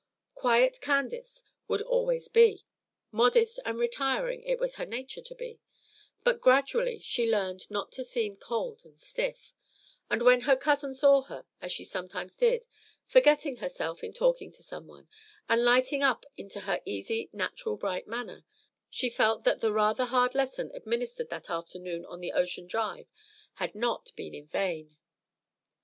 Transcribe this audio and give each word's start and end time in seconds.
Quiet 0.33 0.81
Candace 0.81 1.43
would 1.67 1.83
always 1.83 2.27
be; 2.27 2.65
modest 3.11 3.59
and 3.65 3.77
retiring 3.77 4.41
it 4.41 4.57
was 4.59 4.77
her 4.77 4.85
nature 4.87 5.21
to 5.21 5.35
be: 5.35 5.59
but 6.23 6.41
gradually 6.41 6.97
she 6.97 7.29
learned 7.31 7.69
not 7.69 7.91
to 7.91 8.03
seem 8.03 8.35
cold 8.35 8.83
and 8.83 8.99
stiff; 8.99 9.53
and 10.09 10.23
when 10.23 10.41
her 10.41 10.55
cousin 10.55 10.95
saw 10.95 11.21
her, 11.21 11.45
as 11.61 11.71
she 11.71 11.83
sometimes 11.85 12.33
did, 12.33 12.65
forgetting 13.05 13.57
herself 13.57 14.03
in 14.03 14.11
talking 14.11 14.51
to 14.53 14.63
some 14.63 14.87
one, 14.87 15.07
and 15.47 15.63
lighting 15.63 16.01
up 16.01 16.25
into 16.35 16.61
her 16.61 16.81
easy, 16.83 17.29
natural, 17.31 17.77
bright 17.77 18.07
manner, 18.07 18.43
she 18.89 19.07
felt 19.07 19.43
that 19.43 19.59
the 19.61 19.71
rather 19.71 20.05
hard 20.05 20.33
lesson 20.33 20.71
administered 20.73 21.29
that 21.29 21.47
afternoon 21.47 22.05
on 22.05 22.21
the 22.21 22.31
ocean 22.33 22.65
drive 22.65 23.13
had 23.61 23.75
not 23.75 24.11
been 24.15 24.33
in 24.33 24.47
vain. 24.47 24.97